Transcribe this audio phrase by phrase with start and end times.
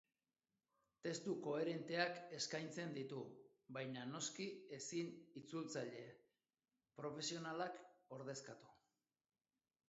[1.07, 3.19] Testu koherenteak eskaintzen ditu,
[3.77, 4.47] baina noski
[4.79, 6.03] ezin itzultzaile
[7.03, 7.79] profesionalak
[8.19, 8.75] ordezkatu.